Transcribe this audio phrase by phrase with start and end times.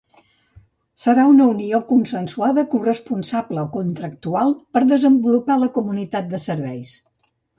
[1.01, 6.97] Serà una unió consensuada, corresponsable o contractual per desenvolupar la comunitat de serveis.